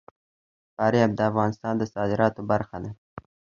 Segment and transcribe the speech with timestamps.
[0.75, 2.91] فاریاب د افغانستان د صادراتو برخه ده.